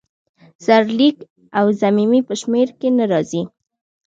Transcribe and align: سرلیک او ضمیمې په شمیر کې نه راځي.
سرلیک 0.65 1.17
او 1.57 1.65
ضمیمې 1.81 2.21
په 2.27 2.33
شمیر 2.41 2.69
کې 2.79 2.89
نه 2.97 3.05
راځي. 3.11 3.41